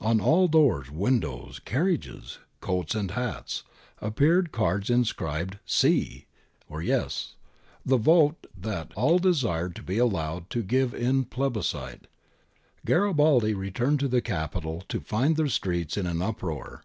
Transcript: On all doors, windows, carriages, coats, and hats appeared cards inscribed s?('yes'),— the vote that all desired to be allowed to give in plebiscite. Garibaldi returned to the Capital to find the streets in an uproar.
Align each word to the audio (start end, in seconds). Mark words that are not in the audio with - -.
On 0.00 0.20
all 0.20 0.46
doors, 0.46 0.92
windows, 0.92 1.58
carriages, 1.58 2.38
coats, 2.60 2.94
and 2.94 3.10
hats 3.10 3.64
appeared 4.00 4.52
cards 4.52 4.90
inscribed 4.90 5.58
s?('yes'),— 5.66 7.34
the 7.90 7.96
vote 7.96 8.46
that 8.56 8.92
all 8.94 9.18
desired 9.18 9.74
to 9.74 9.82
be 9.82 9.98
allowed 9.98 10.50
to 10.50 10.62
give 10.62 10.94
in 10.94 11.24
plebiscite. 11.24 12.06
Garibaldi 12.84 13.54
returned 13.54 13.98
to 13.98 14.06
the 14.06 14.22
Capital 14.22 14.84
to 14.88 15.00
find 15.00 15.34
the 15.34 15.48
streets 15.50 15.96
in 15.96 16.06
an 16.06 16.22
uproar. 16.22 16.84